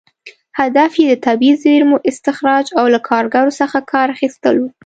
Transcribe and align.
هدف 0.59 0.91
یې 1.01 1.07
د 1.11 1.15
طبیعي 1.27 1.59
زېرمو 1.63 1.97
استخراج 2.09 2.65
او 2.79 2.85
له 2.93 2.99
کارګرو 3.09 3.57
څخه 3.59 3.77
کار 3.91 4.07
اخیستل 4.15 4.55
و. 4.59 4.63